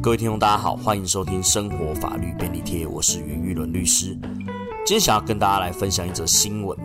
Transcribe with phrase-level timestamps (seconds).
[0.00, 4.16] 各位听众，大家好，欢迎收听生活法律便利贴，我是袁玉伦律师。
[4.86, 6.78] 今天想要跟大家来分享一则新闻。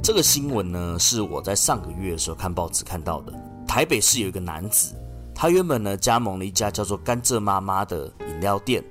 [0.00, 3.32] 这个新闻呢，是我在上个月的时候看报纸看到的。
[3.66, 4.94] 台北市有一个男子，
[5.34, 8.82] 他原本呢加盟了一家叫做“甘蔗妈妈”的饮料店，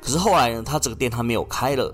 [0.00, 1.92] 可是后来呢，他这个店他没有开了。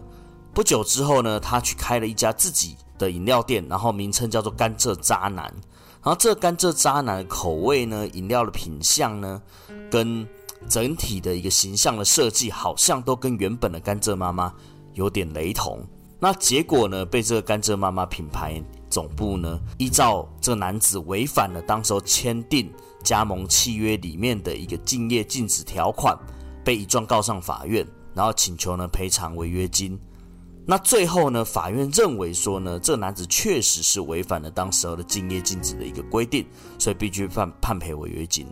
[0.53, 5.45] 不久之后呢，他去开了一家自己的饮料店，然后名称叫做“甘蔗渣男”。
[6.05, 9.41] 然后这甘蔗渣男的口味呢，饮料的品相呢，
[9.91, 10.27] 跟
[10.69, 14.53] 整体的一个形象的设计，好像都跟原本的甘蔗妈妈
[14.95, 15.85] 有点雷同。
[16.23, 22.71] 那结果呢，被这个甘蔗妈妈品牌总部呢，依照这男子违反了当时候签订
[23.03, 26.15] 加盟契约里面的一个竞业禁止条款，
[26.63, 29.99] 被一状告上法院，然后请求呢赔偿违约金。
[30.67, 36.47] 那最后呢，法院认为说呢，这男子确实是违反了当时候的竞业禁止的一个规定，
[36.79, 38.47] 所以必须判判赔违约金。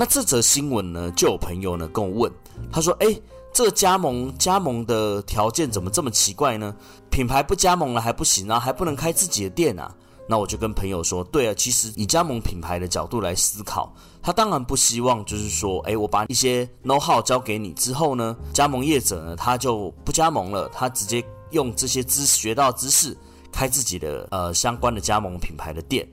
[0.00, 2.32] 那这则新闻呢，就有朋友呢跟我问，
[2.72, 3.20] 他说：“哎，
[3.52, 6.74] 这个加盟加盟的条件怎么这么奇怪呢？
[7.10, 9.94] 品牌不加盟了还不行啊，还不能开自己的店啊？”
[10.26, 23.14] 那我就跟朋友说：“对啊，其实以加盟品牌的角度来思考，他当然不希望就是说，哎，我把一些 know how 交给你之后呢，加盟业者呢他就不加盟了，他直接用这些知学到知识
[23.52, 26.08] 开自己的呃相关的加盟品牌的店。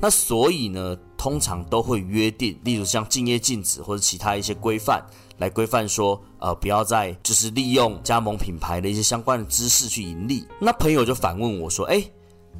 [0.00, 5.04] 那所以呢？”通常都会约定，例如像竞业禁止或者其他一些规范，
[5.38, 10.46] 来规范说，呃，不要再就是利用加盟品牌的一些相关的知识去盈利。
[10.60, 12.00] 那朋友就反问我说，哎，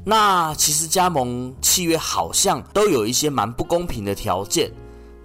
[0.03, 4.69] 那其实加盟契约好像都有一些蛮不公平的条件，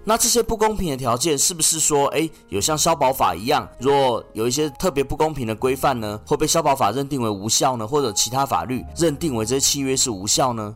[0.05, 10.73] 那这些不公平的条件是不是说，哎，有像消保法一样，若有一些特别不公平的规范呢，会被消保法认定为无效呢，或者其他法律认定为这些契约是无效呢？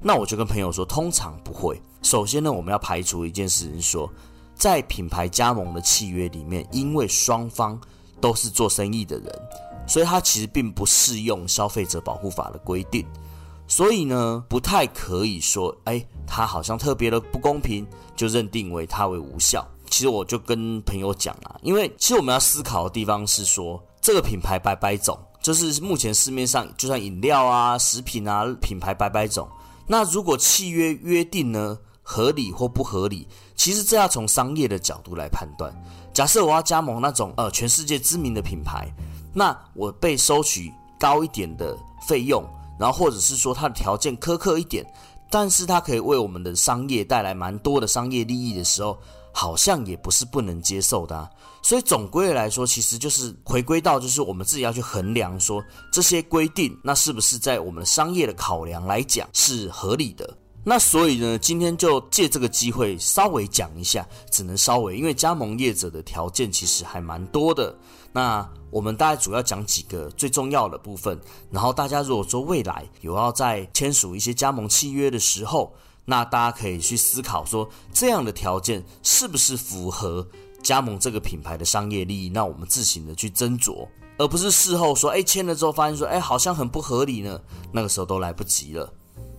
[0.00, 1.80] 那我就跟朋友说，通常不会。
[2.02, 4.08] 首先呢，我们要排除一件事情，说
[4.54, 7.78] 在品牌加盟的契约里面，因为双方
[8.20, 9.42] 都是做生意的人，
[9.86, 13.04] 所以它其实并不适用消费者保护法的规定，
[13.66, 19.66] 所以呢，不太可以说，哎，它好像特别的不公平，就认定为它为无效。
[19.90, 29.48] 其实我就跟朋友讲啊，因为其实我们要思考的地方是说，这个品牌摆摆种，就是目前市面上就算饮料啊、食品啊，品牌摆摆种。
[29.88, 33.26] 那如果契约约定呢合理或不合理，
[33.56, 35.74] 其实这要从商业的角度来判断。
[36.12, 38.86] 假设我要加盟那种呃全世界知名的品牌，
[39.32, 41.76] 那我被收取高一点的
[42.06, 42.44] 费用，
[42.78, 44.84] 然后或者是说它的条件苛刻一点，
[45.30, 48.98] 但是它可以为我们的商业带来蛮多的商业利益的时候，
[49.38, 51.30] 好像也不是不能接受的。
[51.62, 55.62] 所以总归来说，其实就是回归到就是我们自己要去衡量说
[55.92, 60.36] 这些规定，那是不是在我们商业的考量来讲是合理的？
[60.64, 67.72] 那所以呢，今天就借这个机会稍微讲一下，只能稍微，因为加盟业者的条件其实还蛮多的。
[68.12, 71.16] 那我们大概主要讲几个最重要的部分，
[71.48, 75.72] 然后大家如果说未来有要在签署一些加盟契约的时候，
[76.10, 80.26] 那大家可以去思考说这样的条件是不是符合。
[80.60, 83.86] 加盟这个品牌的商业利益，那我们自行的去斟酌，
[84.16, 87.40] 而不是事后说，哎，签了之后发现说，哎，好像很不合理呢。
[87.70, 88.92] 那个时候都来不及了。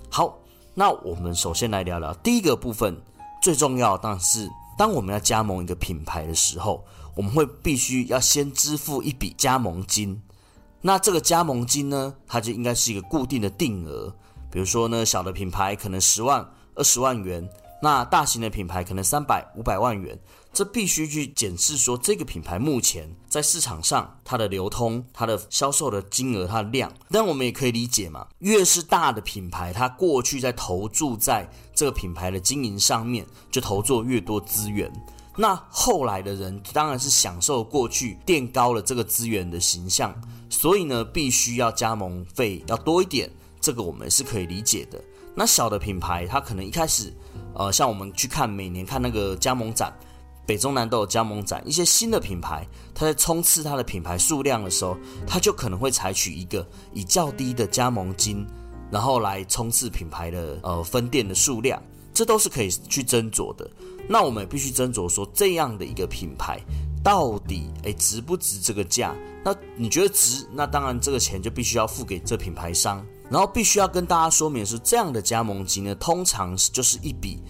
[0.10, 0.40] 好，
[0.74, 2.96] 那我们首先来聊聊第一个部分，
[3.44, 10.20] 最重要当然是，当我们要加盟一个品牌的时候，我们会必须要先支付一笔加盟金。
[10.82, 14.16] 那这个加盟金呢，它就应该是一个固定的定额，
[14.50, 16.50] 比如说呢，小的品牌可能十万、
[16.80, 17.48] 二十万元。
[17.82, 20.20] 那大型的品牌可能三百五百万元，
[20.52, 26.92] 这必须去检视说这个品牌目前在市场上它的流通、它的销售的金额、它的量。
[27.10, 34.92] 但我们也可以理解嘛，越是大的品牌，它过去在投注在这个品牌的经营上面，就投注越多资源。
[35.38, 40.14] 那后来的人当然是享受过去垫高了这个资源的形象，
[40.50, 45.02] 所以呢，必须要加盟费要多一点，这个我们是可以理解的。
[45.36, 47.14] 那小的品牌，它可能一开始。
[47.56, 49.94] 呃，像我们去看每年看那个加盟展，
[50.46, 51.62] 北中南都有加盟展。
[51.66, 54.98] 一些新的品牌，它在冲刺它的品牌数量的时候，
[55.28, 58.46] 它就可能会采取一个以较低的加盟金，
[58.90, 61.82] 然后来冲刺品牌的呃分店的数量，
[62.14, 63.70] 这都是可以去斟酌的。
[64.08, 66.62] 那我们也必须斟酌说，这样的一个品牌
[67.04, 69.14] 到底诶值不值这个价？
[69.44, 70.48] 那你觉得值？
[70.54, 73.06] 那当然这个钱就必须要付给这品牌商。
[73.30, 77.42] 然后必须要跟大家说明的是这样的加盟金呢，通常就是一笔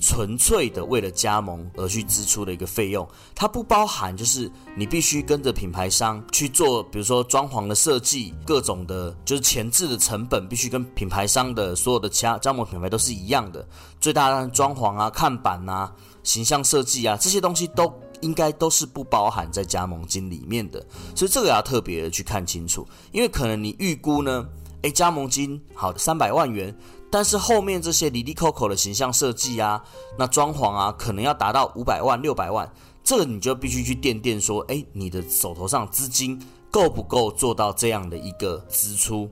[0.00, 13.66] 纯粹的为了加盟而去支出的一个费用，它不包含就是你必须跟着品牌商去做，比如说装潢的设计，各种的，就是前置的成本必须跟品牌商的所有的加加盟品牌都是一样的，
[14.00, 15.92] 最大的装潢啊、看板啊、
[16.22, 20.84] 形象设计啊这些东西都应该都是不包含在加盟金里面的，
[21.16, 24.46] 所以这个要特别的去看清楚，因为可能你预估呢，
[24.82, 26.74] 诶，加盟金好三百万元，
[27.10, 29.82] 但是后面这些里里扣扣的形象设计啊，
[30.18, 32.70] 那装潢啊，可能要达到五百万六百万，
[33.02, 36.40] 这个你就必须去垫垫说，诶，你的手头上资金
[36.70, 39.28] 够不够做到这样的一个支出，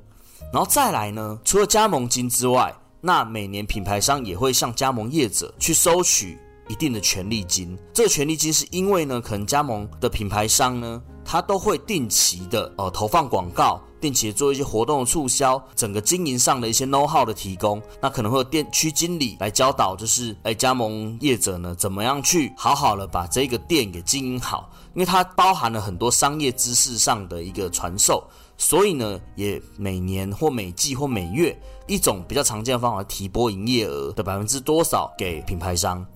[0.53, 6.39] 然后再来呢，除了加盟金之外，那每年品牌商也会向加盟业者去收取。
[6.69, 28.23] 一定的权利金，这个权利金是因为呢，可能加盟的品牌商呢，他都会定期的呃投放广告，定期做一些活动的促销，整个经营上的一些 know how 的提供，那可能会有店区经理来教导，就是哎加盟业者呢，怎么样去好好的把这个店给经营好，因为它包含了很多商业知识上的一个传授，
[28.57, 36.07] 所以呢，也每年或每季或每月一种比较常见的方法提拨营业额的百分之多少给品牌商。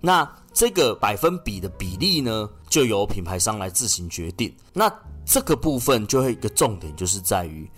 [0.00, 4.54] 那这个百分比的比例呢，就由品牌商来自行决定。
[4.72, 4.88] 那
[5.30, 7.70] 这个部分就会一个重点，就是在于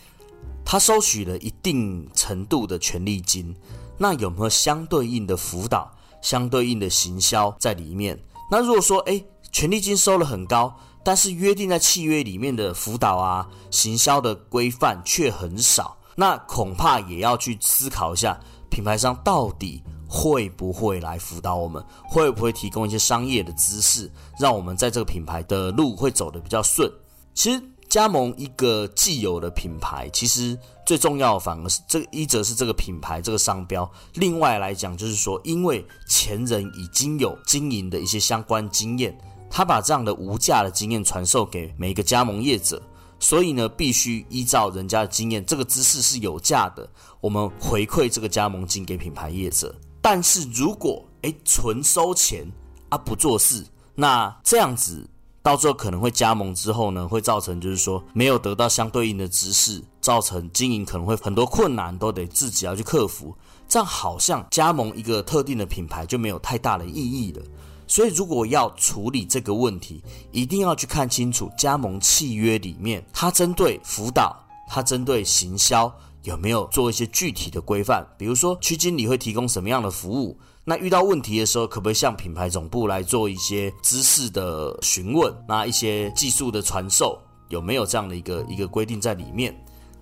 [0.64, 3.54] 他收取了一定程度的权利金，
[3.98, 8.18] 那有没有相对应的辅导、相对应的行销在里面？
[8.50, 18.40] 那如果说，诶权利金收了很高，但是约定在契约里面的辅导啊、行销的规范却很少，那恐怕也要去思考一下，
[18.70, 19.82] 品牌商到底。
[20.14, 21.82] 会不会来辅导我们？
[22.04, 26.86] 会不会提供一些商业的知识，让我们在这个品牌的路会走得比较顺？
[27.34, 33.90] 其实加盟一个既有的品牌，其实最重要的反而是这一则是这个品牌这个商标。
[34.14, 39.16] 另外来讲，就是说，因为前人已经有经营的一些相关经验，
[39.50, 42.82] 他把这样的无价的经验传授给每一个加盟业者，
[43.20, 46.88] 所以呢，必须依照人家的经验，这个知识是有价的，
[47.20, 49.74] 我们回馈这个加盟金给品牌业者。
[50.00, 52.44] 但是如果诶纯收钱
[52.88, 53.64] 啊不做事，
[53.94, 55.08] 那这样子
[55.42, 63.36] 到最后可能会加盟之后呢，会造成就是说没有得到相对应的知识，造成经营可能会很多困难，都得自己要去克服。
[63.68, 67.42] 这样好像加盟一个特定的品牌就没有太大的意义了。
[67.88, 74.36] 所以如果要处理这个问题，一定要去看清楚加盟契约里面，它针对辅导，
[74.68, 75.92] 它针对行销。
[76.22, 78.06] 有没有做一些具体的规范？
[78.16, 80.38] 比如说区经理会提供什么样的服务？
[80.64, 85.34] 那遇到问题的时候，可不可以向品牌总部来做一些知识的询问？
[85.48, 89.52] 那一些技术的传授有没有这样的一个一个规定在里面？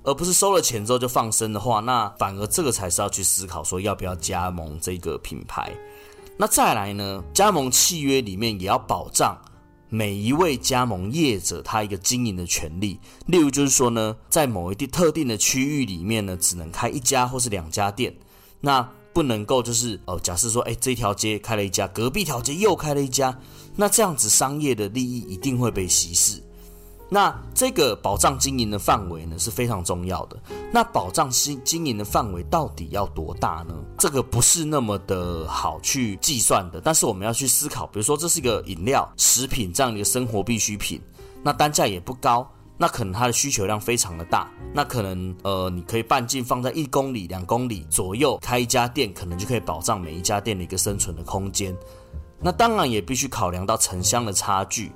[0.02, 5.72] 而不是收了钱之后就放生的话，那反而这个才是要去思考说要不要加盟这个品牌。
[6.36, 7.22] 那再来呢？
[7.34, 9.38] 加盟契约里面也要保障。
[9.92, 18.14] 每一位加盟业者，他一个经营的权利，例如就是说呢，在某一地特定的区域里面呢，只能开一家或是两家店，
[18.60, 23.36] 那不能够就是哦，假设说，哎，这条街开了一家，隔壁条街又开了一家，
[23.74, 26.42] 那这样子商业的利益一定会被稀释。
[27.12, 30.40] 那这个保障经营的范围呢是非常重要的。
[30.72, 33.74] 那保障经经营的范围到底要多大呢？
[33.98, 36.80] 这个不是那么的好去计算的。
[36.80, 41.00] 但是我们要去思考，比如说这是一个饮料、食品这样的一个生活必需品，
[41.42, 42.48] 那单价也不高，
[42.80, 51.76] 那可能它的需求量非常的大，那可能呃你可以半径放在一公里、两公里左右开一家店，可能就可以保障每一家店的一个生存的空间。
[52.40, 54.90] 那当然也必须考量到城乡的差距，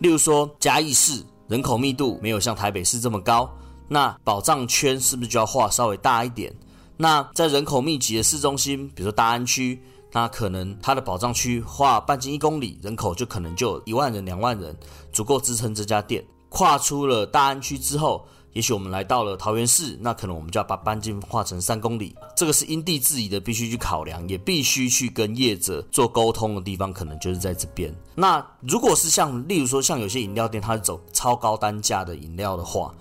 [0.00, 1.24] 例如说嘉义市。
[1.48, 3.50] 人口密度没有像台北市这么高，
[3.88, 6.54] 那保障圈是不是就要画稍微大一点？
[6.94, 14.76] 那在人口密集的市中心，比如说大安区，那可能它的保障区画半径一公里，人口就可能就一万人、两万人，
[15.10, 16.22] 足够支撑这家店。
[16.48, 18.26] 跨出了大安区之后。
[18.54, 27.94] 也许我们来到了桃园市，那可能我们就要把半径画成三公里，这个是因地制宜的，必须去考量，也必须去跟业者做沟通的地方，可能就是在这边。
[28.16, 32.92] 那如果是像，例如说像有些饮料店，它是走超高单价的饮料的话，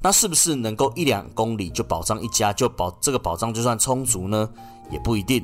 [0.00, 4.50] 那是不是能够一两公里就保障一家，就保这个保障就算充足呢？
[4.90, 5.42] 也不一定。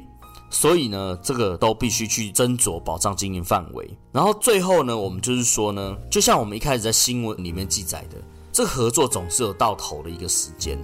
[0.52, 3.90] 所以呢，这个都必须去斟酌保障经营范围。
[4.12, 8.18] 然后最后呢，我们就是说呢，就像我们一开始在新闻里面记载的。
[8.52, 10.78] 这合作总是有到头的一个时间，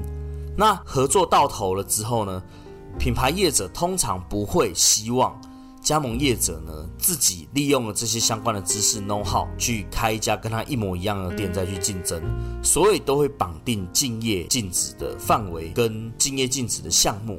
[0.57, 2.43] 那合作到头了之后呢，
[2.99, 5.39] 品牌业者通常不会希望
[5.83, 12.23] 加盟业者呢自己利用了这些相关的知识 know how 去开一家跟他一模一样的店再去竞争，
[12.63, 17.39] 所以都会绑定竞业禁止的范围跟竞业禁止的项目。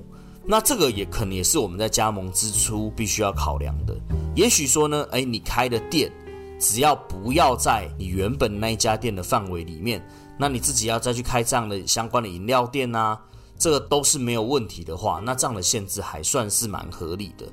[0.52, 3.96] 那这个也可能也是我们在加盟之初必须要考量的。
[4.36, 6.12] 也许说呢，哎，你开的店。
[6.60, 10.06] 只要不要在你原本那一家店的范围里面，
[10.38, 13.18] 那你自己要再去开这样的相关的饮料店啊，
[13.58, 17.46] 这个都是没有问题的话，那这样的限制还算是蛮合理的。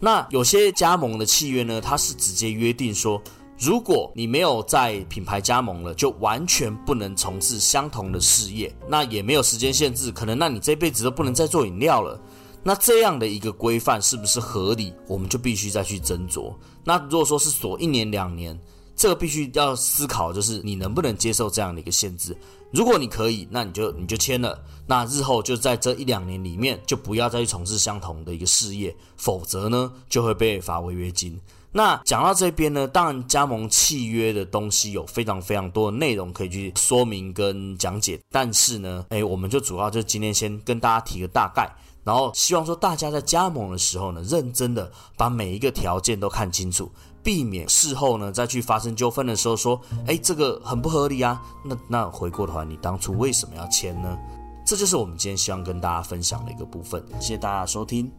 [0.00, 3.22] 那有些加盟的契约呢，它是直接约定说，
[3.58, 12.20] 如果你没有在品牌加盟了，就完全不能从事相同的事业，那也没有时间限制，可能那你这辈子都不能再做饮料了。
[12.62, 14.94] 那这样的一个规范是不是合理？
[15.08, 16.54] 我们就必须再去斟酌。
[16.84, 18.56] 那如果说是锁一年两年，
[18.98, 22.36] 这个必须要思考，就是你能不能接受这样的一个限制。
[22.72, 24.60] 如果你可以，那你就你就签了。
[24.88, 31.40] 那日后就在这一两年里面，就不要再去从事相同的一个事业，否则呢就会被罚违约金。
[31.70, 41.70] 那讲到这边呢，当然加盟契约的东西有非常非常多的内容可以去说明跟讲解，但是呢，诶，我们就主要就今天先跟大家提个大概，
[42.02, 46.90] 然后希望说大家在加盟的时候呢，认真的把每一个条件都看清楚。
[47.28, 51.38] 避免事后呢再去发生纠纷的时候说，哎，这个很不合理啊。
[51.62, 54.16] 那那回过头来，你当初为什么要签呢？
[54.64, 57.04] 这就是我们今天希望跟大家分享的一个部分。
[57.20, 58.10] 谢谢大家收听。